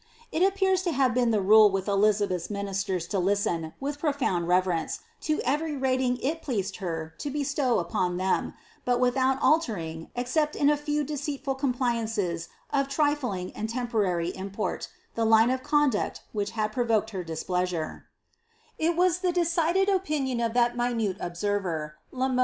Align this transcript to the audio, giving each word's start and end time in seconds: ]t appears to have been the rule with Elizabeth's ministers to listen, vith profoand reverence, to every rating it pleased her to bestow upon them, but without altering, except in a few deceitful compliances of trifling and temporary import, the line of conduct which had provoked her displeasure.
]t 0.31 0.43
appears 0.43 0.81
to 0.81 0.91
have 0.91 1.13
been 1.13 1.29
the 1.29 1.39
rule 1.43 1.69
with 1.69 1.87
Elizabeth's 1.87 2.49
ministers 2.49 3.05
to 3.05 3.19
listen, 3.19 3.75
vith 3.79 3.99
profoand 4.01 4.47
reverence, 4.47 5.01
to 5.19 5.39
every 5.41 5.77
rating 5.77 6.17
it 6.23 6.41
pleased 6.41 6.77
her 6.77 7.13
to 7.19 7.29
bestow 7.29 7.77
upon 7.77 8.17
them, 8.17 8.55
but 8.83 8.99
without 8.99 9.39
altering, 9.43 10.09
except 10.15 10.55
in 10.55 10.71
a 10.71 10.75
few 10.75 11.03
deceitful 11.03 11.53
compliances 11.53 12.49
of 12.73 12.87
trifling 12.87 13.51
and 13.53 13.69
temporary 13.69 14.29
import, 14.29 14.87
the 15.13 15.23
line 15.23 15.51
of 15.51 15.61
conduct 15.61 16.21
which 16.31 16.49
had 16.57 16.71
provoked 16.73 17.11
her 17.11 17.23
displeasure. 17.23 18.07